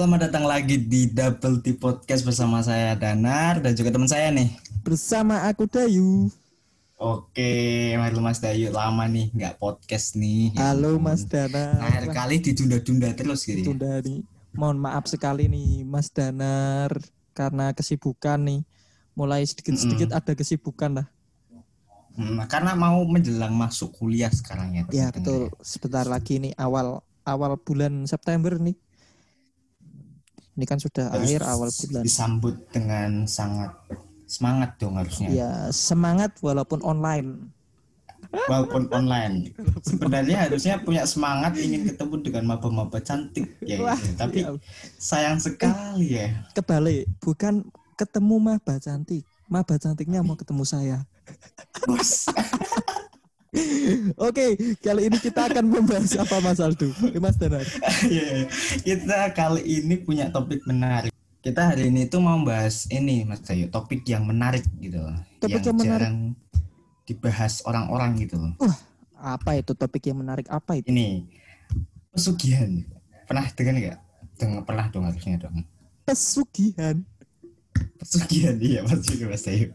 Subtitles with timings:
[0.00, 4.48] Selamat datang lagi di Double T Podcast bersama saya Danar dan juga teman saya nih.
[4.80, 6.32] Bersama aku Dayu.
[6.96, 10.56] Oke, halo Mas Dayu, lama nih nggak podcast nih.
[10.56, 11.04] Ya Halo ampun.
[11.04, 11.84] Mas Danar.
[11.84, 13.60] Akhir kali ditunda-tunda terus gitu.
[13.60, 13.66] ya.
[13.68, 14.24] Tunda nih.
[14.56, 16.96] Mohon maaf sekali nih Mas Danar
[17.36, 18.64] karena kesibukan nih.
[19.12, 21.06] Mulai sedikit-sedikit ada kesibukan lah.
[22.16, 24.88] Hmm, karena mau menjelang masuk kuliah sekarang ya.
[24.88, 25.12] Ya teman-teman.
[25.12, 25.42] betul.
[25.60, 28.80] Sebentar lagi nih awal awal bulan September nih.
[30.60, 32.02] Ini kan sudah Harus akhir awal bulan.
[32.04, 33.72] Disambut dengan sangat
[34.28, 35.32] semangat dong harusnya.
[35.32, 37.48] Ya semangat walaupun online.
[38.28, 39.56] Walaupun online.
[39.80, 43.80] Sebenarnya harusnya punya semangat ingin ketemu dengan maba-maba cantik ya.
[43.80, 44.20] Wah, gitu.
[44.20, 44.52] Tapi ya.
[45.00, 46.28] sayang sekali ya.
[46.52, 47.64] Kebalik, bukan
[47.96, 49.24] ketemu maba cantik.
[49.48, 51.08] Maba cantiknya mau ketemu saya.
[51.88, 52.28] Bos.
[54.14, 56.86] Oke, kali ini kita akan membahas apa Mas Aldo?
[57.18, 57.66] Mas Danar.
[58.06, 58.46] Iya,
[58.86, 61.10] kita kali ini punya topik menarik.
[61.40, 65.18] Kita hari ini tuh mau bahas ini Mas Dayu, topik yang menarik gitu loh.
[65.42, 65.90] Topik yang, yang menarik.
[65.90, 66.16] jarang
[67.08, 68.52] dibahas orang-orang gitu loh.
[69.18, 70.46] Apa itu topik yang menarik?
[70.46, 70.86] Apa itu?
[70.86, 71.26] Ini
[72.14, 72.86] pesugihan.
[73.26, 73.98] Pernah dengar nggak?
[74.38, 75.66] Dengar pernah dong harusnya dong.
[76.06, 77.02] Pesugihan.
[77.98, 79.74] Pesugihan iya pasti Mas Dayu.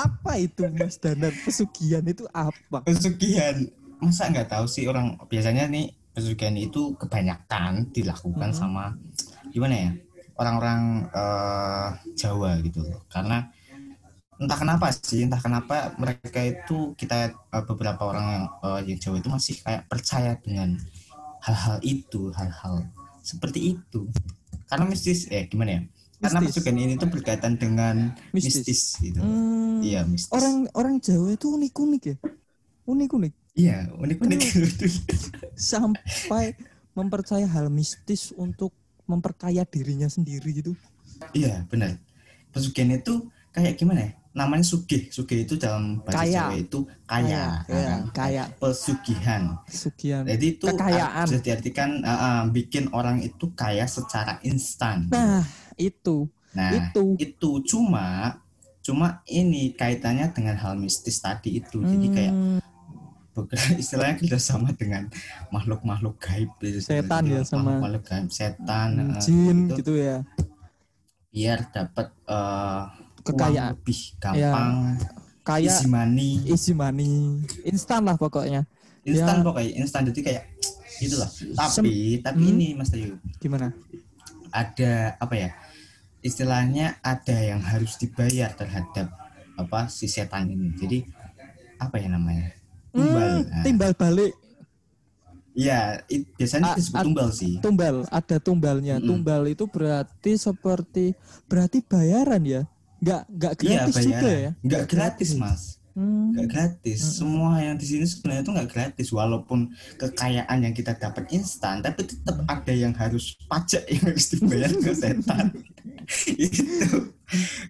[0.00, 1.32] Apa itu Mas Danar?
[1.44, 2.80] Pesugihan itu apa?
[2.84, 3.56] Pesugihan.
[4.00, 8.56] Masa nggak tahu sih orang biasanya nih pesugihan itu kebanyakan dilakukan Mhm.
[8.56, 8.96] sama
[9.52, 9.90] gimana ya?
[10.40, 10.80] Orang-orang
[11.12, 13.04] eh, Jawa gitu loh.
[13.12, 13.44] Karena
[14.40, 19.16] entah kenapa sih, entah kenapa mereka itu kita eh, beberapa orang yang, eh, yang Jawa
[19.20, 20.80] itu masih kayak percaya dengan
[21.44, 22.88] hal-hal itu, hal-hal
[23.20, 24.08] seperti itu.
[24.64, 25.82] Karena mistis eh gimana ya?
[26.20, 28.60] Karena pesugihan ini tuh berkaitan dengan Mistis.
[28.60, 29.20] mistis, gitu.
[29.24, 30.28] Hmm, Iya, mistis.
[30.30, 32.16] orang orang Jawa itu unik-unik ya.
[32.84, 34.40] Unik-unik Iya, unik-unik.
[35.72, 36.54] sampai
[36.92, 38.70] mempercaya hal mistis untuk
[39.08, 40.72] memperkaya dirinya sendiri gitu.
[41.32, 41.98] Iya benar.
[42.52, 44.10] Pesugihan itu kayak gimana ya?
[44.30, 45.10] Namanya sugih.
[45.10, 46.42] Sugih itu dalam bahasa Kaya.
[46.46, 47.42] Jawa itu kaya.
[47.66, 48.44] kaya, Nah, kaya.
[48.62, 49.42] Pesugihan.
[49.66, 50.22] Pesugihan.
[50.26, 51.26] Jadi itu Kekayaan.
[51.26, 55.10] bisa diartikan ah, ah, bikin orang itu kaya secara instan.
[55.10, 55.42] Nah,
[55.74, 56.30] itu.
[56.54, 57.04] Nah, itu.
[57.18, 58.38] itu cuma
[58.80, 61.82] cuma ini kaitannya dengan hal mistis tadi itu.
[61.82, 62.58] Jadi kayak Hmm,
[63.34, 65.06] bekerja istilahnya kerjasama dengan
[65.54, 66.78] makhluk-makhluk gaib gitu.
[66.82, 69.74] Setan ya, sama- makhluk gaib setan hmm, ah, jin gitu.
[69.78, 70.16] gitu ya.
[71.30, 72.82] biar dapat eh,
[73.24, 73.74] Kekayaan.
[73.74, 74.72] uang lebih gampang
[75.40, 77.12] Kayak easy money easy money.
[77.64, 78.68] Instan lah pokoknya.
[79.00, 79.44] instan Ya.
[79.44, 80.44] pokoknya instan jadi kayak
[81.00, 82.52] gitulah tapi tapi Hmm.
[82.52, 83.72] ini Mas Tayu Gimana?
[84.52, 85.50] ada apa ya
[86.20, 89.08] istilahnya ada yang harus dibayar terhadap
[89.56, 90.98] apa si setan ini jadi
[91.80, 92.52] apa ya namanya
[92.92, 94.32] tumbal Hmm, Nah, timbal balik
[95.56, 99.08] iya it- biasanya A- disebut tumbal sih tumbal ada tumbalnya Mm-mm.
[99.08, 101.16] tumbal itu berarti seperti
[101.48, 102.62] berarti bayaran ya
[103.00, 104.52] nggak nggak iya gratis juga bayaran ya?
[104.60, 105.62] Nggak gratis mas.
[105.90, 106.98] Hmm, nggak gratis.
[107.18, 109.08] Semua yang di sini sebenarnya itu nggak gratis.
[109.10, 109.60] Walaupun
[109.98, 114.92] kekayaan yang kita dapat instan tapi tetap ada yang harus pajak yang harus dibayar ke
[114.94, 115.46] setan.
[116.26, 117.14] Itu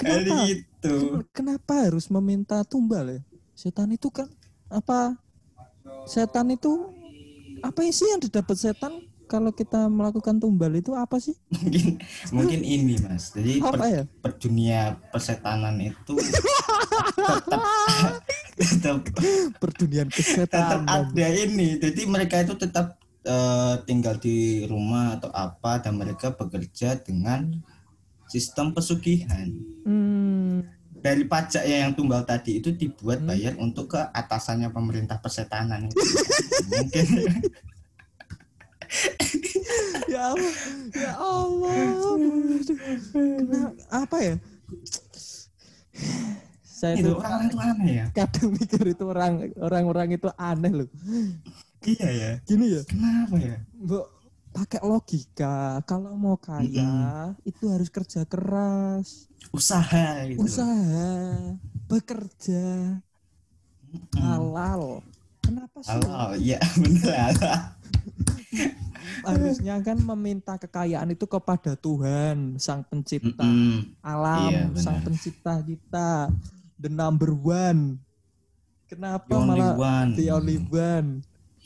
[0.00, 0.48] Kenapa?
[0.48, 3.20] Itu kenapa harus meminta tumbal ya?
[3.52, 4.28] Setan itu kan
[4.72, 5.20] apa?
[6.08, 6.88] Setan itu
[7.60, 11.38] apa sih yang didapat setan kalau kita melakukan tumbal itu apa sih?
[11.62, 12.02] Mungkin
[12.34, 13.30] mungkin ini mas.
[13.30, 14.02] Jadi per, apa ya?
[14.18, 17.62] per dunia persetanan itu tetap
[18.58, 18.96] tetap
[19.62, 21.78] perdunian tetap kesetanan ada ini.
[21.78, 27.54] Jadi mereka itu tetap eh, tinggal di rumah atau apa dan mereka bekerja dengan
[28.26, 29.46] sistem pesugihan.
[29.86, 30.66] Hmm,
[31.00, 33.32] dari pajaknya yang tumbal tadi itu dibuat Hmm.
[33.32, 35.88] bayar untuk ke atasannya pemerintah persetanan.
[36.70, 37.06] Mungkin
[40.12, 40.54] ya Allah
[40.94, 41.78] ya Allah.
[43.14, 44.34] Kena- apa ya?
[46.64, 48.06] Saya itu tuh orang itu aneh ya?
[48.16, 50.88] kadang mikir itu orang orang-orang itu aneh loh.
[51.84, 52.30] Iya ya?
[52.48, 52.82] Gini ya?
[52.88, 53.56] Kenapa ya?
[53.76, 54.06] Mbok
[54.50, 55.84] pakai logika.
[55.84, 59.28] Kalau mau kaya itu harus kerja keras.
[59.52, 60.40] Usaha gitu.
[60.40, 62.98] Usaha bekerja.
[63.90, 64.22] Mm.
[64.22, 65.02] halal.
[65.42, 65.90] Kenapa sih?
[65.90, 67.34] Halo, iya bener
[69.26, 73.94] harusnya kan meminta kekayaan itu kepada Tuhan sang pencipta Mm-mm.
[74.02, 74.82] alam Iya, benar.
[74.82, 76.08] sang pencipta kita
[76.76, 78.00] the number one
[78.86, 80.08] kenapa The only malah one.
[80.18, 81.08] the only one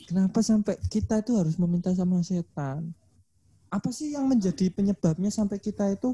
[0.05, 2.93] kenapa sampai kita itu harus meminta sama setan
[3.67, 6.13] apa sih yang menjadi penyebabnya sampai kita itu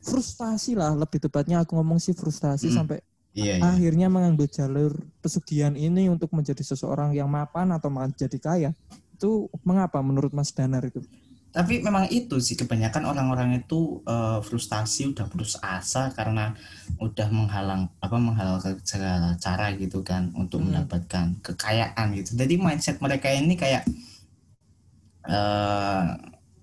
[0.00, 2.76] frustasi lah lebih tepatnya aku ngomong sih frustasi Mm.
[2.76, 2.98] sampai
[3.36, 3.68] Iya, iya.
[3.68, 8.70] akhirnya mengambil jalur pesugihan ini untuk menjadi seseorang yang mapan atau menjadi kaya
[9.16, 11.00] itu mengapa menurut Mas Danar itu?
[11.56, 16.52] Tapi memang itu sih kebanyakan orang-orang itu uh, frustasi udah putus asa karena
[17.00, 20.68] udah menghalang apa menghalang segala cara gitu kan untuk hmm.
[20.68, 22.36] mendapatkan kekayaan gitu.
[22.36, 23.88] Jadi mindset mereka ini kayak
[25.24, 26.12] uh,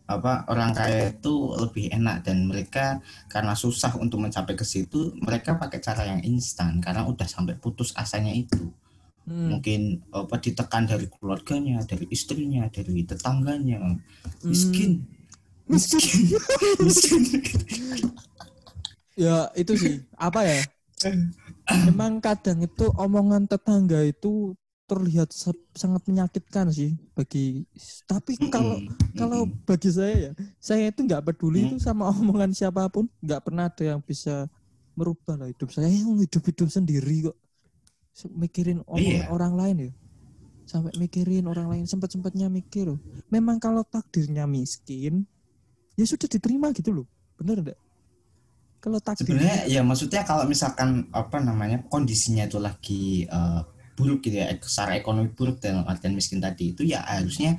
[0.03, 3.01] apa orang kaya itu lebih enak dan mereka
[3.31, 7.95] karena susah untuk mencapai ke situ mereka pakai cara yang instan karena udah sampai putus
[7.97, 8.69] asanya itu
[9.28, 9.48] hmm.
[9.54, 9.81] mungkin
[10.12, 14.00] apa ditekan dari keluarganya dari istrinya dari tetangganya.
[14.44, 15.72] Miskin hmm.
[15.72, 16.04] miskin.
[16.86, 17.22] Miskin.
[19.14, 19.96] Ya itu sih.
[20.18, 20.60] Apa ya?
[21.88, 25.31] Memang kadang itu omongan tetangga itu terlihat
[25.74, 27.64] sangat menyakitkan sih bagi
[28.04, 29.16] tapi kalau mm -hmm.
[29.16, 31.80] kalau bagi saya ya saya itu nggak peduli mm -hmm.
[31.80, 33.08] itu sama omongan siapa pun.
[33.24, 34.48] Nggak pernah ada yang bisa
[34.94, 35.88] merubah lah hidup saya.
[35.88, 37.38] Yang hidup hidup sendiri kok
[38.33, 39.27] mikirin orang iya.
[39.30, 39.92] orang lain ya?
[40.63, 43.00] Sampai mikirin orang lain sempat sempatnya mikir loh.
[43.27, 45.27] Memang kalau takdirnya miskin
[46.00, 47.07] ya sudah diterima gitu loh.
[47.38, 47.80] Bener enggak
[48.83, 53.63] kalau takdirnya sebenarnya ya maksudnya kalau misalkan apa namanya kondisinya itu lagi uh,
[53.95, 57.56] buruk gitu ya secara ekonomi buruk dalam artian miskin tadi itu ya harusnya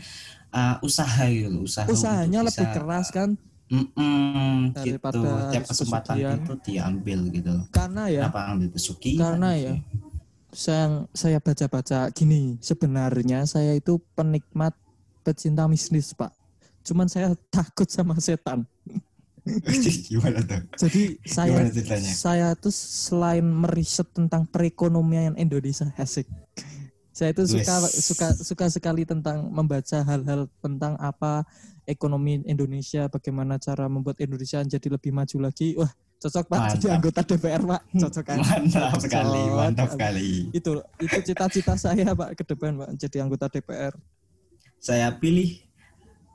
[0.52, 3.40] uh, usaha gitu loh usaha usahanya lebih keras kan?
[3.64, 5.24] Mm -mm, gitu.
[5.48, 9.72] tiap kesempatan itu diambil gitu karena ya Kenapa ambil pesugihan karena ya
[10.54, 14.72] saya saya baca-baca gini sebenarnya saya itu penikmat
[15.26, 16.30] pecinta bisnis pak.
[16.86, 18.62] Cuman saya takut sama setan.
[20.08, 20.62] Gimana tuh?
[20.86, 21.68] Jadi saya
[22.00, 26.30] saya tuh selain meriset tentang perekonomian Indonesia asik.
[27.14, 31.46] Saya itu suka suka suka sekali tentang membaca hal-hal tentang apa
[31.86, 35.78] ekonomi Indonesia bagaimana cara membuat Indonesia jadi lebih maju lagi.
[35.78, 35.90] Wah
[36.24, 36.74] Cocok Pak mantap.
[36.80, 37.82] jadi anggota DPR Pak.
[38.00, 38.36] Cocok kan?
[38.40, 40.30] Mantap sekali, mantap sekali.
[40.56, 43.92] Itu itu cita-cita saya Pak ke depan Pak jadi anggota DPR.
[44.80, 45.60] Saya pilih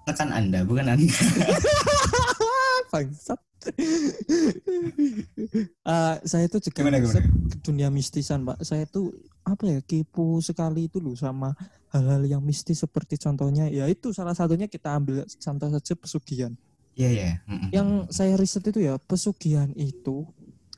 [0.05, 1.09] tekan Anda bukan Anda.
[2.93, 3.41] Bangsat.
[5.83, 7.25] uh, saya itu juga gimana, gimana?
[7.65, 8.61] dunia mistisan Pak.
[8.61, 9.09] Saya itu
[9.41, 11.57] apa ya kepo sekali itu loh sama
[11.89, 16.53] hal-hal yang mistis seperti contohnya ya itu salah satunya kita ambil contoh saja pesugihan
[16.99, 17.31] Iya, iya.
[17.71, 20.27] Yang saya riset itu ya, pesugihan itu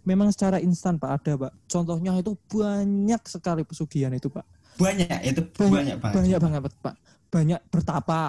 [0.06, 1.54] memang secara instan Pak ada Pak.
[1.66, 4.46] Contohnya itu banyak sekali pesugihan itu Pak.
[4.78, 6.16] Banyak, itu banyak, banyak banget.
[6.22, 6.96] Banyak banget Pak.
[7.34, 8.22] Banyak bertapa.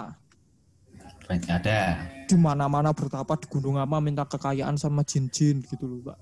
[1.28, 1.80] Banyak ada.
[2.24, 6.18] Di mana-mana bertapa di gunung apa minta kekayaan sama jin-jin gitu loh Pak.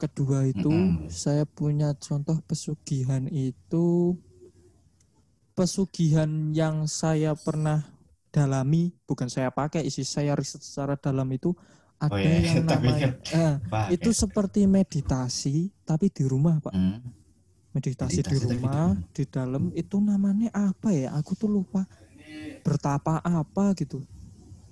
[0.00, 1.12] Kedua itu mm -hmm.
[1.12, 4.16] saya punya contoh pesugihan itu
[5.54, 7.84] pesugihan yang saya pernah
[8.30, 11.52] dalami bukan saya pakai isi saya riset secara dalam itu
[12.00, 12.56] ada oh, iya.
[12.56, 13.54] yang namanya eh,
[13.92, 16.72] itu seperti meditasi tapi di rumah pak.
[16.72, 17.02] Hmm.
[17.70, 21.12] meditasi, meditasi di rumah di dalam itu namanya apa ya?
[21.20, 21.84] Aku tuh lupa.
[22.64, 24.00] Bertapa apa gitu.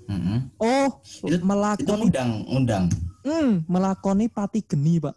[0.08, 0.48] Hmm.
[0.56, 1.84] oh itu, melakoni.
[1.84, 2.84] itu undang undang
[3.28, 5.12] hmm, melakoni pati geni pak.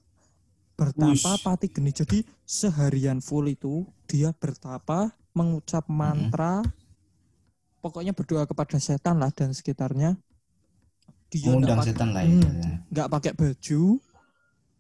[0.75, 1.45] Bertapa Ush.
[1.47, 6.81] pati geni jadi seharian full itu dia bertapa mengucap mantra hmm
[7.81, 10.16] pokoknya berdoa kepada setan lah dan sekitarnya.
[11.33, 12.38] Dia mengundang setan lah ya.
[12.38, 13.83] Hmm, nggak pakai baju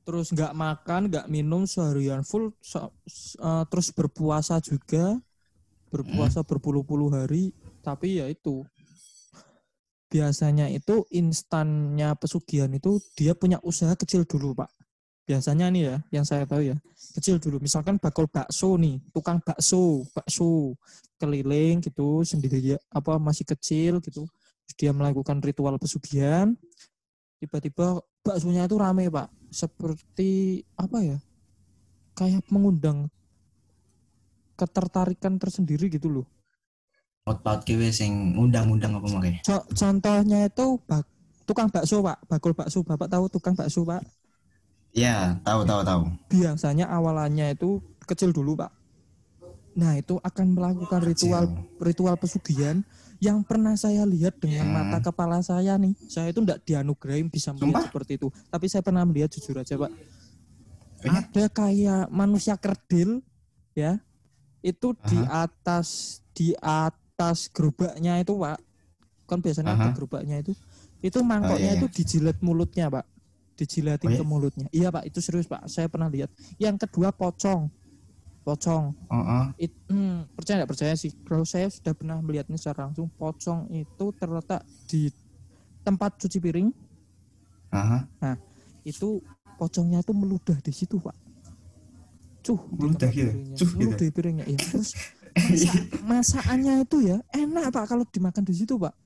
[0.01, 2.89] terus nggak makan nggak minum seharian full so,
[3.37, 5.21] uh, terus berpuasa juga
[5.93, 6.49] berpuasa hmm.
[6.49, 8.63] berpuluh-puluh hari tapi ya itu.
[10.11, 14.67] Biasanya itu instannya pesugihan itu dia punya usaha kecil dulu pak
[15.31, 16.75] biasanya nih ya yang saya tahu ya
[17.15, 17.63] kecil dulu.
[17.63, 20.75] Misalkan bakul bakso nih tukang bakso bakso
[21.15, 24.27] keliling gitu sendiri apa masih kecil gitu.
[24.75, 26.51] Dia melakukan ritual pesugihan
[27.39, 29.31] tiba-tiba baksonya itu rame pak.
[29.47, 31.17] Seperti apa ya
[32.19, 33.07] kayak mengundang
[34.59, 36.27] ketertarikan tersendiri gitu loh.
[37.23, 37.63] Out-out
[37.95, 39.39] sing undang-undang apa makanya?
[39.77, 41.05] contohnya itu bak,
[41.47, 42.81] tukang bakso pak, bakul bakso.
[42.83, 44.03] Bapak tahu tukang bakso pak?
[44.91, 46.01] Iya, tahu tahu tahu.
[46.27, 48.71] Biasanya awalannya itu kecil dulu, Pak.
[49.71, 51.79] Nah, itu akan melakukan ritual kecil.
[51.79, 52.83] ritual pesugihan
[53.23, 54.73] yang pernah saya lihat dengan ya.
[54.75, 55.95] mata kepala saya nih.
[56.11, 57.83] Saya itu tidak dianugerahi bisa melihat Sumpah?
[57.87, 58.27] seperti itu.
[58.51, 59.91] Tapi saya pernah melihat jujur aja, Pak.
[61.07, 63.23] Ada kayak manusia kerdil
[63.71, 63.95] ya.
[64.59, 65.07] Itu Aha.
[65.07, 68.59] di atas di atas gerobaknya itu, Pak.
[69.23, 69.87] Kan biasanya Aha.
[69.87, 70.51] ada gerobaknya itu.
[70.99, 71.79] Itu mangkoknya oh, iya, iya.
[71.79, 73.10] itu dijilat mulutnya, Pak
[73.61, 74.19] dijilatin oh, iya?
[74.19, 74.67] ke mulutnya.
[74.73, 75.69] Iya pak, itu serius pak.
[75.69, 76.33] Saya pernah lihat.
[76.57, 77.69] Yang kedua pocong,
[78.41, 78.97] pocong.
[79.05, 79.45] Uh -uh.
[79.61, 81.13] It, hmm, percaya nggak percaya sih?
[81.21, 85.13] Kalau saya sudah pernah melihatnya secara langsung, pocong itu terletak di
[85.85, 86.69] tempat cuci piring.
[87.69, 88.01] Uh -huh.
[88.17, 88.35] Nah,
[88.81, 89.21] itu
[89.61, 91.13] pocongnya tuh meludah di situ pak.
[92.41, 93.31] Cuh, meludah gitu.
[93.61, 94.09] Cuh, meludah gitu.
[94.09, 94.45] di piringnya.
[94.49, 94.57] Ya.
[94.57, 94.97] Terus
[95.37, 98.97] masa, masakannya itu ya enak pak kalau dimakan di situ pak.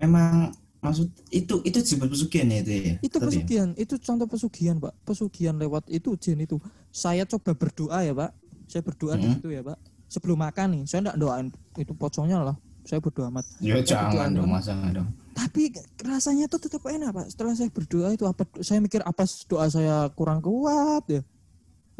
[0.00, 0.48] memang
[0.80, 2.94] maksud itu itu disebut pesugihan ya itu ya?
[3.00, 3.24] Itu ya?
[3.24, 3.68] pesugihan.
[3.76, 4.92] Itu contoh pesugihan pak.
[5.04, 6.56] Pesugihan lewat itu jin itu.
[6.88, 8.30] Saya coba berdoa ya pak.
[8.66, 9.32] Saya berdoa di Mhm.
[9.36, 9.78] situ ya pak.
[10.08, 11.46] Sebelum makan nih saya enggak doain.
[11.76, 12.56] Itu pocongnya lah.
[12.82, 13.44] Saya berdoa amat.
[13.60, 15.08] Ya Saya jangan dong masa nggak dong.
[15.30, 15.62] Tapi
[16.00, 17.26] rasanya tuh tetap enak pak.
[17.28, 21.22] Setelah saya berdoa itu apa saya mikir apa doa saya kurang kuat ya.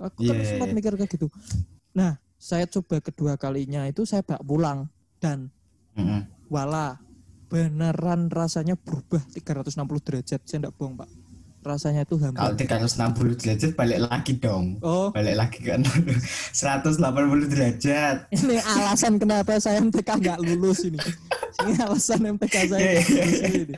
[0.00, 0.74] Aku kan Iya, sempat iya.
[0.74, 1.28] mikir kayak gitu.
[1.92, 4.78] Nah saya coba kedua kalinya itu saya bawa pulang
[5.20, 5.52] dan
[5.92, 6.24] Mm-mm.
[6.48, 6.96] wala
[7.50, 9.74] beneran rasanya berubah 360
[10.06, 10.40] derajat.
[10.46, 11.10] Saya enggak bohong pak.
[11.60, 14.80] Rasanya itu kalau hampir 360 derajat balik lagi dong.
[14.80, 15.12] Oh.
[15.12, 16.96] Balik lagi ke 180
[17.52, 18.16] derajat.
[18.32, 20.96] Ini alasan kenapa saya MTK nggak lulus ini.
[21.60, 23.74] Ini alasan MTK saya Iya, nggak iya, lulus ini.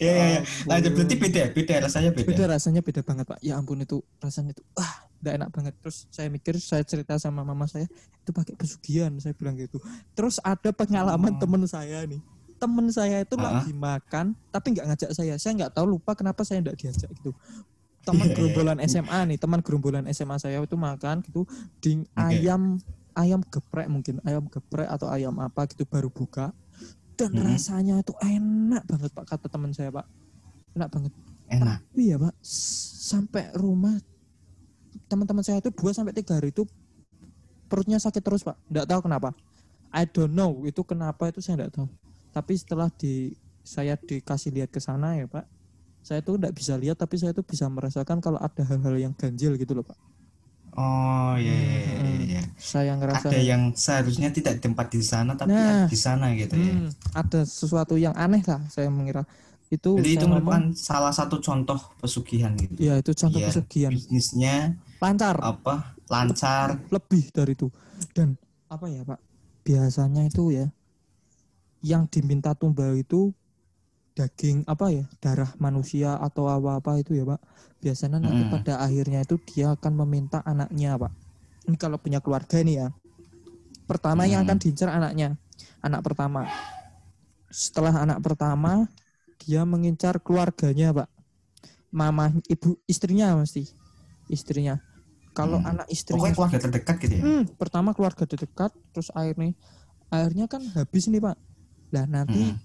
[0.00, 0.64] Ya ya ya Ampun.
[0.64, 3.38] lanjut berarti beda beda rasanya beda, beda rasanya beda banget pak.
[3.44, 5.74] Ya ampun itu rasanya itu wah tidak enak banget.
[5.84, 7.84] Terus saya mikir saya cerita sama mama saya
[8.16, 9.76] itu pakai pesugihan saya bilang gitu.
[10.16, 11.38] Terus ada pengalaman Oh.
[11.38, 12.24] temen saya nih
[12.60, 13.58] temen saya itu Ah.
[13.58, 17.32] lagi makan tapi nggak ngajak saya saya nggak tahu lupa kenapa saya nggak diajak gitu
[18.00, 18.36] teman Iya, iya.
[18.36, 21.48] gerombolan SMA nih teman gerombolan SMA saya itu makan gitu
[21.78, 22.76] di ayam
[23.12, 26.52] ayam geprek mungkin ayam geprek atau ayam apa gitu baru buka
[27.16, 27.42] dan Mhm.
[27.42, 30.04] rasanya itu enak banget pak kata teman saya pak
[30.72, 31.12] enak banget
[31.50, 33.98] enak Iya pak, S- sampai rumah
[35.06, 36.62] teman-teman saya itu 2 sampai tiga hari itu
[37.66, 39.34] perutnya sakit terus pak, nggak tahu kenapa.
[39.90, 41.90] I don't know itu kenapa itu saya nggak tahu.
[42.30, 45.44] Tapi setelah di saya dikasih lihat ke sana ya pak,
[46.00, 49.54] saya tuh nggak bisa lihat tapi saya tuh bisa merasakan kalau ada hal-hal yang ganjil
[49.54, 49.98] gitu loh pak.
[50.70, 52.42] oh iya iya iya, iya, iya.
[52.56, 55.90] Saya ngerasa ada yang seharusnya tidak tempat di sana tapi Nah.
[55.90, 59.26] di sana gitu ya hmm, ada sesuatu yang aneh lah saya mengira
[59.68, 59.98] itu.
[59.98, 64.56] jadi itu merupakan ngomong, salah satu contoh pesugihan gitu ya itu contoh Biar pesugihan bisnisnya
[65.02, 65.36] lancar.
[65.42, 67.66] apa lancar lebih dari itu
[68.14, 68.38] dan
[68.70, 69.18] apa ya pak
[69.62, 70.70] biasanya itu ya
[71.80, 73.32] yang diminta tumbal itu
[74.18, 77.40] daging apa ya darah manusia atau apa apa itu ya pak
[77.80, 78.52] biasanya nanti Mm.
[78.52, 81.12] pada akhirnya itu dia akan meminta anaknya pak
[81.70, 82.88] ini kalau punya keluarga nih ya
[83.88, 84.46] pertama yang Mm.
[84.50, 85.28] akan diincar anaknya
[85.80, 86.46] anak pertama
[87.50, 88.86] setelah anak pertama
[89.42, 91.08] dia mengincar keluarganya pak
[91.90, 93.66] mama ibu istrinya mesti
[94.30, 94.78] istrinya
[95.34, 95.70] kalau Hmm.
[95.74, 99.54] anak istrinya pokoknya keluarga terdekat gitu ya Hmm, pertama keluarga dekat, terus akhirnya
[100.10, 101.36] akhirnya kan habis nih pak.
[101.90, 102.56] Lah nanti Mm.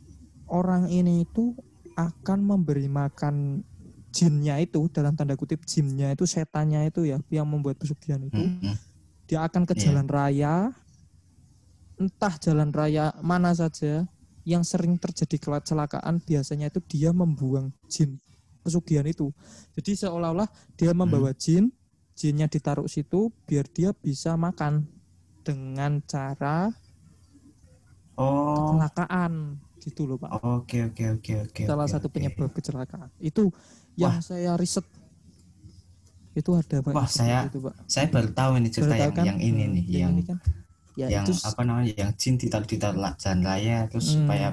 [0.50, 1.58] orang ini itu
[1.96, 3.65] akan memberi makan
[4.12, 8.75] jinnya itu dalam tanda kutip jinnya itu setannya itu ya yang membuat pesugihan itu Mm-mm.
[9.27, 9.82] dia akan ke Iya.
[9.91, 10.72] jalan raya
[11.96, 14.08] entah jalan raya mana saja
[14.46, 18.20] yang sering terjadi kecelakaan biasanya itu dia membuang jin
[18.62, 19.32] pesugihan itu
[19.75, 21.72] jadi seolah-olah dia membawa jin
[22.15, 24.88] jinnya ditaruh situ biar dia bisa makan
[25.44, 26.72] dengan cara
[28.15, 28.75] oh.
[28.75, 29.34] Kecelakaan.
[29.79, 30.29] Gitu loh pak.
[30.41, 33.10] Oke oke oke oke salah oke, satu penyebab kecelakaan.
[33.22, 33.53] Itu
[33.95, 34.84] yang saya riset.
[36.36, 37.75] Itu ada pak Wah, saya itu, pak.
[37.88, 39.24] saya baru tahu ini cerita yang kan?
[39.24, 40.38] yang ini nih yang ini kan?
[40.95, 44.27] Ya yang itu apa namanya yang jin ditaruh di la- jalan raya terus Hmm.
[44.27, 44.48] supaya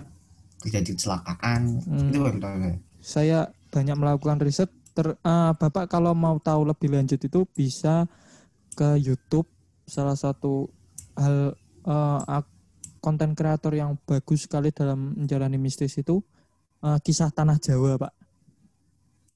[0.63, 1.61] terjadi kecelakaan.
[1.83, 2.07] Hmm.
[2.11, 2.55] itu baru tahu
[3.03, 3.41] saya.
[3.73, 4.69] banyak melakukan riset.
[4.93, 8.05] Ter, eh, Bapak kalau mau tahu lebih lanjut itu bisa
[8.77, 9.49] ke YouTube.
[9.89, 10.69] Salah satu
[11.17, 11.57] hal
[12.29, 12.53] ak-
[13.03, 16.23] konten kreator yang bagus sekali dalam menjalani mistis itu
[16.87, 18.13] eh, kisah tanah Jawa Pak.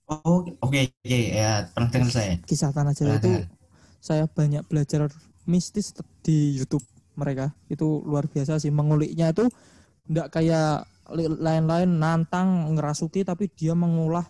[0.06, 3.50] oh oke oke ya pernah dengar saya Kisah tanah Jawa Pernah itu dengar.
[3.99, 5.11] saya banyak belajar
[5.50, 5.90] mistis
[6.23, 6.87] di YouTube
[7.18, 9.50] mereka itu luar biasa sih menguliknya itu
[10.06, 10.87] enggak kayak
[11.42, 14.26] lain-lain nantang ngerasuki tapi dia mengulah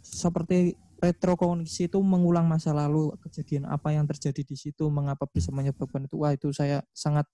[0.00, 6.08] seperti retrokognisi itu mengulang masa lalu kejadian apa yang terjadi di situ mengapa bisa menyebabkan
[6.08, 7.28] itu wah itu saya sangat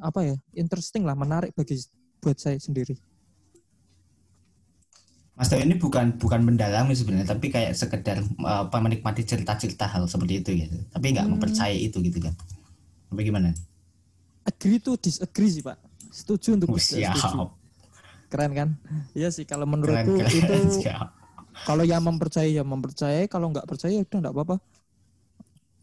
[0.00, 1.76] apa ya interesting lah menarik bagi
[2.22, 2.96] buat saya sendiri.
[5.36, 10.08] Mas Dewa ini bukan bukan mendalami sebenarnya tapi kayak sekedar uh, apa menikmati cerita-cerita hal
[10.08, 11.32] seperti itu gitu tapi nggak Hmm.
[11.36, 12.34] mempercayai itu gitu kan.
[13.12, 13.50] Apa gimana?
[14.46, 15.76] Agree to disagree sih pak.
[16.10, 17.16] Setuju untuk oh, siap.
[17.18, 17.52] Setuju
[18.32, 18.68] keren kan?
[19.18, 20.34] Iya sih kalau keren menurutku keren.
[20.40, 21.08] itu siap.
[21.66, 23.24] kalau yang mempercayai ya mempercayai.
[23.32, 24.56] Kalau nggak percaya ya udah nggak apa-apa.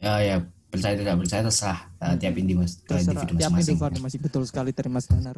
[0.03, 0.37] Ya ya
[0.73, 2.97] percaya tidak percaya terserah uh, tiap individu mas Hmm.
[2.97, 5.37] terserah individu tiap masing-masing individu masih betul sekali dari Mas Danar.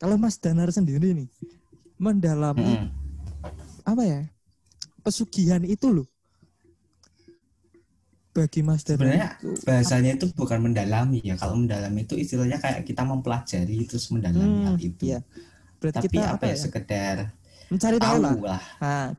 [0.00, 1.28] Kalau Mas Danar sendiri nih
[2.00, 2.92] mendalami Mm-mm.
[3.86, 4.20] apa ya
[5.04, 6.08] pesugihan itu loh.
[8.36, 11.34] Bagi Mas Danar sebenarnya itu bahasanya itu bukan mendalami ya.
[11.40, 15.06] Kalau mendalami itu istilahnya kayak kita mempelajari terus mendalami Hmm, hal itu.
[15.06, 15.18] iya.
[15.80, 17.16] berarti tapi kita apa ya sekedar
[17.70, 18.36] mencari tahu lah.
[18.36, 18.62] tahu lah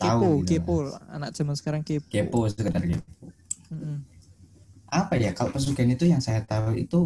[0.01, 0.73] tahu kepo gitu, kepo.
[1.15, 3.25] Anak zaman sekarang kepo, kepo sekedar kepo.
[3.71, 4.05] Mm-mm.
[4.99, 6.99] Apa ya kalau pesugihan itu yang saya tahu itu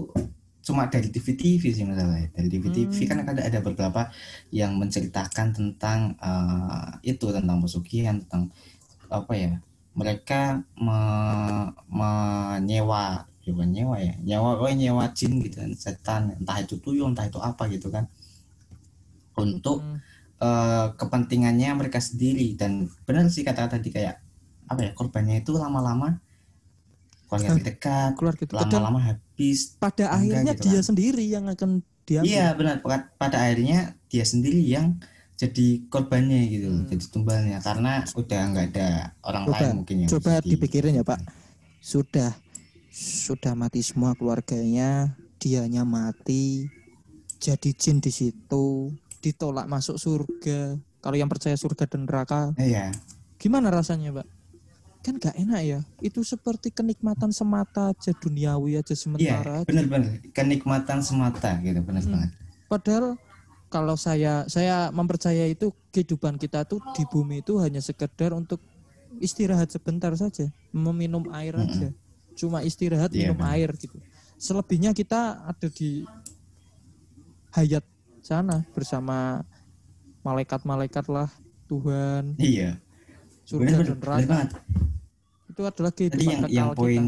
[0.66, 3.10] cuma dari TV-TV sih masalahnya dari TV-TV Hmm.
[3.10, 4.02] kan ada ada beberapa
[4.52, 8.44] yang menceritakan tentang eh, itu tentang pesugihan tentang
[9.20, 9.52] apa ya
[10.00, 10.42] mereka
[10.86, 13.06] me- menyewa
[13.48, 17.40] bukan nyewa ya nyewa oh nyewa jin gitu kan setan entah itu tuyul entah itu
[17.40, 18.06] apa gitu kan
[19.38, 19.98] untuk Hmm.
[20.42, 24.16] eh, kepentingannya mereka sendiri dan benar sih kata tadi kayak
[24.72, 26.20] apa ya korbannya itu lama-lama
[27.28, 27.56] keluarga Hah?
[27.60, 30.86] terdekat keluar gitu Padahal lama-lama habis pada akhirnya gitu dia kan.
[30.86, 31.70] sendiri yang akan
[32.04, 32.28] diambil.
[32.28, 32.76] Iya benar.
[33.14, 34.96] Pada- akhirnya dia sendiri yang
[35.36, 36.88] jadi korbannya gitu Hmm.
[36.88, 37.58] jadi tumbalnya.
[37.60, 38.90] Karena udah nggak ada
[39.22, 41.20] orang Coba, lain mungkin yang coba bisa di- dipikirin ya pak.
[41.78, 42.32] Sudah
[42.90, 46.66] sudah mati semua keluarganya dianya mati
[47.38, 50.80] jadi jin di situ ditolak masuk surga.
[50.98, 52.90] Kalau yang percaya surga dan neraka iya.
[53.38, 54.26] gimana rasanya pak
[55.08, 59.68] kan gak enak ya itu seperti kenikmatan semata aja duniawi aja iya sementara aja.
[59.72, 62.12] benar-benar kenikmatan semata gitu benar Hmm.
[62.12, 62.32] banget
[62.68, 63.16] Padahal
[63.72, 68.60] kalau saya saya mempercaya itu kehidupan kita tuh di bumi itu hanya sekedar untuk
[69.24, 71.64] istirahat sebentar saja, meminum air Mm-mm.
[71.64, 71.90] aja.
[72.36, 73.56] Cuma istirahat Iya, minum benar.
[73.56, 73.96] air gitu.
[74.36, 76.04] Selebihnya kita ada di
[77.56, 77.88] hayat
[78.20, 79.48] sana bersama
[80.22, 81.32] malaikat-malaikat lah
[81.72, 82.76] Tuhan, iya
[83.48, 83.98] surga benar dan
[84.28, 84.40] neraka.
[85.58, 86.78] Itu adalah tadi kehidupan yang kekal yang kita.
[86.78, 87.06] poin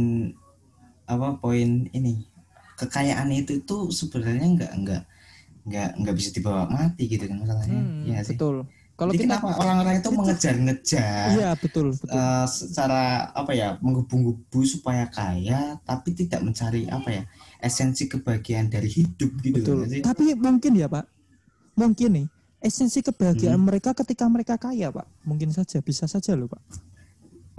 [1.06, 2.14] apa poin ini
[2.76, 5.02] kekayaan itu itu sebenarnya nggak nggak
[5.70, 8.66] nggak nggak bisa dibawa mati gitu kan masalahnya Hmm, Iya sih betul.
[8.94, 12.08] Kalau Jadi kita kenapa orang-orang itu mengejar-ngejar iya betul betul.
[12.12, 17.24] eh, secara apa ya menggebu-gebu supaya kaya tapi tidak mencari apa ya
[17.62, 19.78] esensi kebahagiaan dari hidup gitu Betul.
[19.80, 21.06] kan sih Tapi mungkin ya Pak,
[21.78, 22.28] mungkin nih
[22.60, 23.68] esensi kebahagiaan Hmm.
[23.72, 26.60] mereka ketika mereka kaya Pak, mungkin saja bisa saja loh Pak.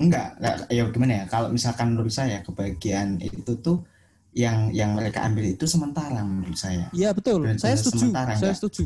[0.00, 1.25] Enggak enggak, ya gimana ya?
[1.28, 3.84] Kalau misalkan menurut saya kebahagiaan itu tuh
[4.32, 6.89] yang yang mereka ambil itu sementara menurut saya.
[6.91, 8.56] Iya betul, Benar-benar saya setuju, sementara, saya enggak?
[8.58, 8.84] setuju,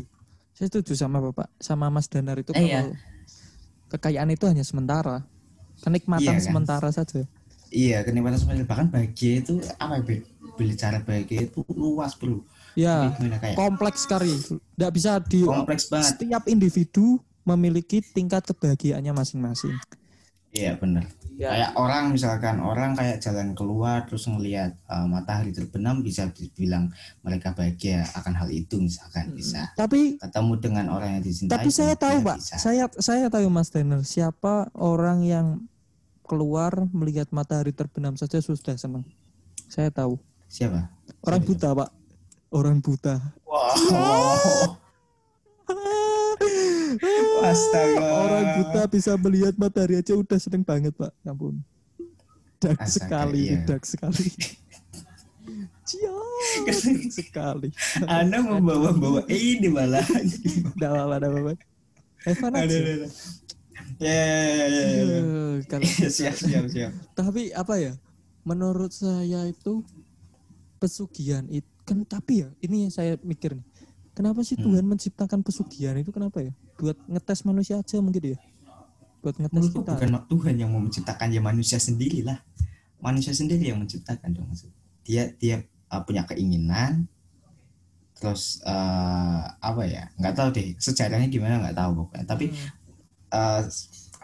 [0.57, 2.83] saya setuju sama Bapak, sama Mas Danar itu Eh, kalau iya.
[3.89, 5.23] kekayaan itu hanya sementara,
[5.81, 6.43] kenikmatan Iya, kan?
[6.43, 7.23] sementara saja.
[7.71, 8.67] iya kenikmatan sementara.
[8.67, 12.43] Bahkan bahagia itu apa ya Be- bicara bahagia itu luas bro.
[12.75, 13.55] Ya, kayak?
[13.55, 14.35] Kompleks sekali,
[14.75, 16.19] tidak bisa di kompleks banget.
[16.19, 19.75] setiap individu memiliki tingkat kebahagiaannya masing-masing.
[20.55, 21.05] Iya benar.
[21.35, 21.51] Ya.
[21.51, 26.95] Kayak orang misalkan orang kayak jalan keluar terus ngelihat uh, matahari terbenam bisa dibilang
[27.27, 29.75] mereka bahagia akan hal itu misalkan bisa.
[29.75, 31.59] Tapi Ketemu dengan orang yang dicintai.
[31.59, 32.55] Tapi saya tahu ya pak, bisa.
[32.63, 35.47] saya saya tahu Mas Denner siapa orang yang
[36.23, 39.03] keluar melihat matahari terbenam saja sudah senang.
[39.67, 40.15] Saya tahu.
[40.47, 40.87] Siapa?
[41.27, 41.51] Orang Siapa?
[41.51, 41.91] buta pak,
[42.55, 43.15] orang buta.
[43.43, 44.79] Wow.
[47.51, 48.05] Astaga.
[48.05, 51.13] Orang buta bisa melihat matahari aja udah seneng banget pak.
[51.25, 51.61] Ya ampun.
[52.63, 53.61] Dark Astaga, sekali, iya.
[53.67, 54.27] dark sekali.
[55.85, 56.17] Cia,
[57.13, 57.69] sekali.
[58.09, 60.01] Anda membawa-bawa ini malah.
[60.01, 61.53] Tidak apa-apa, tidak apa-apa.
[62.25, 62.79] Evan Ada, aja.
[64.01, 65.21] Ya, ya, ya, ya, ya.
[65.69, 65.85] Kalau
[66.17, 66.93] siap, siap, siap.
[67.13, 67.93] tapi apa ya
[68.43, 69.85] menurut saya itu
[70.81, 73.67] pesugihan itu kan tapi ya ini yang saya mikir nih
[74.17, 74.69] kenapa sih Hmm.
[74.73, 78.39] Tuhan menciptakan pesugihan itu kenapa ya buat ngetes manusia aja mungkin ya.
[79.23, 79.93] Buat ngetes Menurutku kita.
[79.97, 82.39] bukan Tuhan yang mau menciptakan ya manusia sendiri lah
[83.05, 84.73] manusia sendiri yang menciptakan dong maksud.
[85.05, 85.61] Dia dia
[85.93, 87.05] uh, punya keinginan
[88.15, 92.25] terus uh, apa ya nggak tahu deh sejarahnya gimana nggak tahu pokoknya.
[92.25, 92.71] Tapi Hmm.
[93.37, 93.63] uh,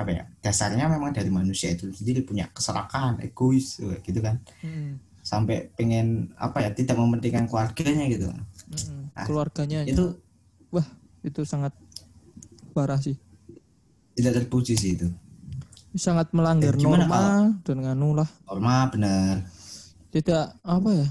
[0.00, 4.40] apa ya dasarnya memang dari manusia itu sendiri punya keserakahan egois gitu kan.
[4.64, 8.32] Hmm, sampai pengen apa ya tidak mementingkan keluarganya gitu.
[8.32, 9.12] Hmm.
[9.12, 10.16] Ah, keluarganya itu
[10.72, 10.88] wah
[11.20, 11.76] itu sangat
[12.70, 13.18] parah sih.
[14.16, 15.08] Tidak terpuji sih itu.
[15.98, 18.28] Sangat melanggar Eh, norma dan nganu lah.
[18.46, 19.42] Norma benar.
[20.14, 21.06] Tidak apa ya?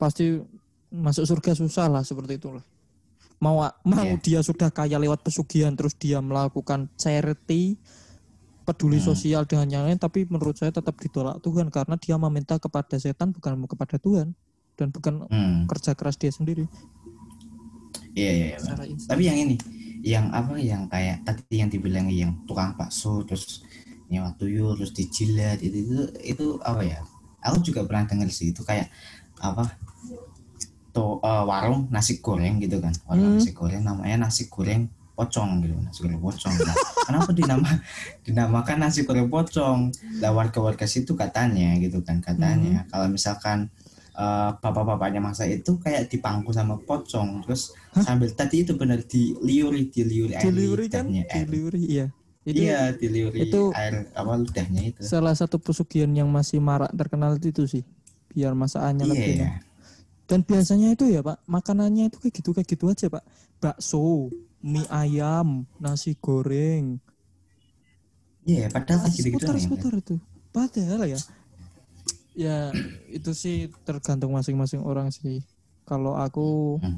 [0.00, 0.40] Pasti
[0.90, 2.64] masuk surga susah lah seperti itulah
[3.40, 4.20] mau mau Iya.
[4.20, 7.80] dia sudah kaya lewat pesugihan terus dia melakukan charity
[8.68, 9.08] peduli Hmm.
[9.14, 13.32] sosial dengan yang lain tapi menurut saya tetap ditolak Tuhan karena dia meminta kepada setan
[13.32, 14.36] bukan kepada Tuhan
[14.76, 15.70] dan bukan hmm.
[15.72, 16.68] kerja keras dia sendiri
[18.14, 18.58] iya iya, iya
[19.06, 19.56] tapi yang ini
[20.00, 23.60] yang apa yang kayak tadi yang dibilang yang tukang bakso terus
[24.10, 26.98] nyewa tuyul terus dijilat itu itu itu apa ya?
[27.40, 28.90] Aku juga pernah dengar sih itu kayak
[29.38, 29.70] apa?
[30.90, 32.90] To eh, warung nasi goreng gitu kan.
[33.06, 33.36] Warung Hmm.
[33.38, 36.50] nasi goreng namanya nasi goreng pocong gitu nasi goreng pocong.
[36.50, 37.70] Nah, kenapa dinama
[38.26, 39.92] dinamakan nasi goreng pocong?
[40.18, 43.70] Lah warga-warga situ katanya gitu kan katanya kalau misalkan
[44.16, 50.32] eh, bapak-bapaknya masa itu kayak dipangku sama pocong terus sambil tadi itu benar diliuri diliuri
[50.32, 51.34] air delivery kan lidahnya air.
[51.42, 52.06] delivery iya
[52.40, 57.34] itu iya diliuri itu- air apa ludahnya itu salah satu pesugihan yang masih marak terkenal
[57.36, 57.82] itu sih
[58.30, 59.42] biar masakannya Iya, lebih iya.
[59.42, 59.52] enak.
[60.24, 63.26] Dan biasanya itu ya Pak, makanannya itu kayak gitu kayak gitu aja Pak.
[63.58, 64.30] Bakso,
[64.62, 67.02] mie ayam, nasi goreng,
[68.46, 69.62] Iya, padahal kayak gitu-gitu seputar nih.
[69.66, 70.14] seputar itu.
[70.50, 71.18] Padahal ya,
[72.32, 72.56] ya
[73.10, 75.42] itu sih tergantung masing-masing orang sih.
[75.82, 76.94] Kalau aku Hmm.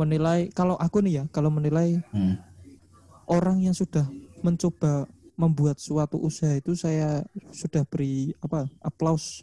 [0.00, 2.40] Menilai, kalau aku nih ya, kalau menilai Hmm.
[3.28, 4.08] orang yang sudah
[4.40, 5.04] mencoba
[5.36, 9.40] membuat suatu usaha itu saya sudah beri apa aplaus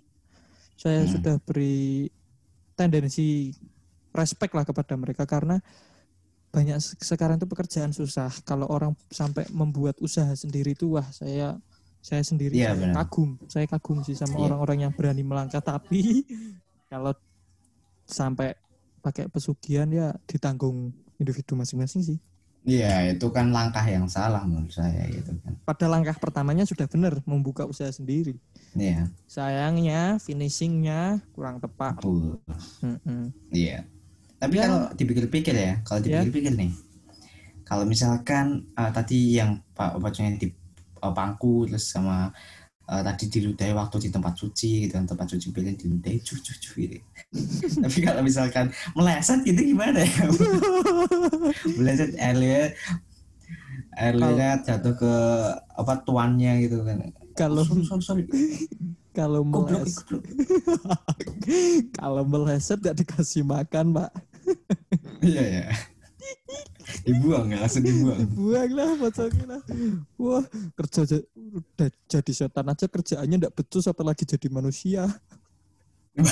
[0.77, 1.13] saya Hmm.
[1.17, 2.05] sudah beri
[2.77, 3.49] tendensi
[4.13, 5.57] respect lah kepada mereka karena
[6.53, 11.57] banyak se- sekarang itu pekerjaan susah kalau orang sampai membuat usaha sendiri itu wah saya
[11.97, 14.53] saya sendiri Iya, saya kagum saya kagum sih sama Iya.
[14.53, 16.23] orang-orang yang berani melangkah tapi
[16.93, 17.13] kalau
[18.05, 18.53] sampai
[19.07, 22.19] pakai pesugihan ya ditanggung individu masing-masing sih
[22.67, 25.55] Iya, itu kan langkah yang salah menurut saya gitu kan.
[25.63, 28.35] pada langkah pertamanya sudah benar membuka usaha sendiri.
[28.75, 31.95] Iya, Sayangnya finishingnya kurang tepat.
[31.95, 32.43] betul.
[32.83, 33.31] Mm-mm.
[33.55, 33.87] Iya.
[34.35, 34.67] Tapi Ya.
[34.67, 36.19] kalau dipikir-pikir ya, kalau Ya.
[36.27, 36.71] dipikir-pikir nih,
[37.63, 40.51] kalau misalkan eh, tadi yang Pak Opacnya di
[40.99, 42.35] eh, pangku terus sama
[42.87, 46.97] eh, tadi diludahi waktu di tempat suci gitu, tempat suci pilih diludahi cucu cucu gitu.
[47.83, 50.25] Tapi kalau misalkan meleset gitu gimana ya?
[51.79, 52.71] meleset airnya
[53.97, 55.13] airnya jatuh ke
[55.75, 57.11] apa tuannya gitu kan.
[57.37, 58.23] Kalau sorry, sorry, sorry.
[59.17, 60.05] kalau meleset,
[61.93, 64.11] kalau meleset gak dikasih makan, Pak.
[65.21, 65.65] Iya ya.
[67.05, 68.25] Dibuang ya, langsung dibuang.
[68.33, 69.61] Buang lah pocongnya lah.
[70.17, 70.43] Wah,
[70.77, 75.07] kerja ja- udah jadi setan aja kerjaannya ndak becus apalagi jadi manusia.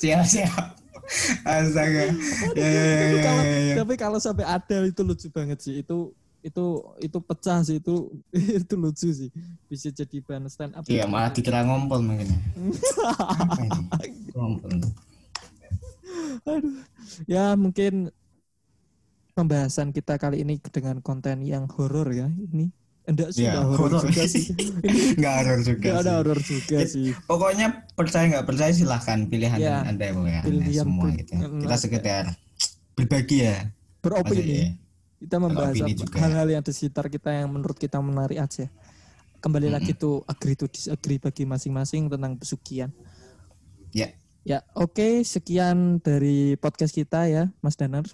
[0.00, 0.76] siap siap.
[1.46, 2.10] Astaga.
[2.58, 3.74] Ya, ya, ya, Tapi ya, kalau ya, ya.
[3.78, 5.74] tapi kalau sampai ada itu lucu banget sih.
[5.82, 6.10] Itu
[6.46, 6.66] itu
[7.02, 7.94] itu pecah sih itu
[8.62, 9.30] itu lucu sih.
[9.70, 10.82] Bisa jadi bahan stand up.
[10.86, 12.26] Iya malah dikira ngompol mungkin.
[12.26, 12.38] ya.
[14.34, 14.70] Ngompol.
[16.46, 16.74] Aduh.
[17.26, 18.10] Ya mungkin
[19.34, 22.70] pembahasan kita kali ini dengan konten yang horor ya ini.
[23.06, 24.44] Enggak sih, Ya, enggak horor juga sih.
[24.86, 27.08] Ini Nggak horor juga enggak ada horor juga It- sih.
[27.22, 31.32] Pokoknya percaya nggak percaya silahkan pilihan Ya, anda anda pilihan semua gitu.
[31.38, 32.24] mm, Kita sekedar
[32.92, 33.70] berbagi ya.
[34.02, 34.34] Beropini.
[34.34, 34.66] Maksudnya,
[35.16, 35.74] Kita membahas
[36.12, 38.68] hal-hal yang di sekitar kita yang menurut kita menarik aja.
[39.38, 42.90] Kembali lagi tuh agree to disagree bagi masing-masing tentang pesugihan.
[43.94, 48.06] Ya, Ya, oke, sekian dari podcast kita ya, Mas Danar.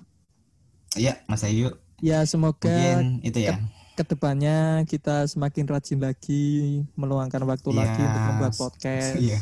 [0.96, 1.76] ya Mas Ayu.
[2.00, 3.60] Ya, semoga Mungkin itu ya.
[3.92, 6.42] Ke depannya kita semakin rajin lagi
[6.96, 9.40] meluangkan waktu Ya, lagi untuk membuat podcast Iya.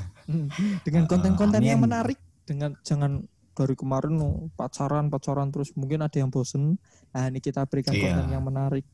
[0.82, 1.86] dengan konten-konten yang amin.
[1.86, 6.80] menarik dengan jangan dari kemarin oh, pacaran pacaran terus mungkin ada yang bosen
[7.12, 8.02] nah ini kita berikan Iya.
[8.10, 8.86] konten yang menarik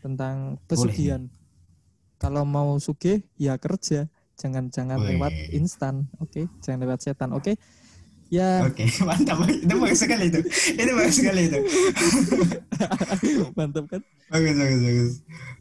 [0.00, 1.32] tentang pesugihan
[2.20, 5.16] kalau mau sugih ya kerja jangan jangan Wih.
[5.16, 7.54] lewat instan oke jangan lewat setan oke
[8.28, 9.42] ya Oke, mantap.
[9.46, 10.40] Itu bagus sekali itu.
[10.74, 11.58] Itu bagus sekali itu.
[13.58, 15.12] mantap kan Bagus, bagus, bagus.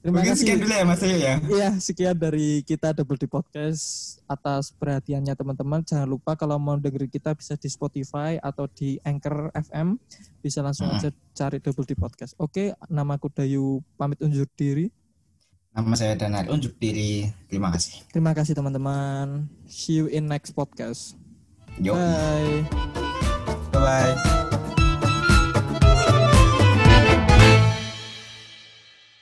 [0.02, 1.36] terima Mungkin kasih sekian dulu ya Mas Ayu ya.
[1.46, 3.84] Iya, sekian dari kita Double di Podcast
[4.26, 5.84] atas perhatiannya teman-teman.
[5.84, 10.00] Jangan lupa kalau mau dengerin kita bisa di Spotify atau di Anchor FM.
[10.42, 10.98] Bisa langsung Hmm.
[10.98, 12.34] aja cari Double di Podcast.
[12.40, 14.90] Oke, namaku Dayu pamit unjuk diri.
[15.74, 17.30] Nama saya Danar unjuk diri.
[17.46, 18.02] Terima kasih.
[18.10, 19.46] Terima kasih teman-teman.
[19.70, 21.20] See you in next podcast.
[21.82, 21.96] 有，
[23.72, 23.80] 拜拜。
[23.80, 24.53] 拜拜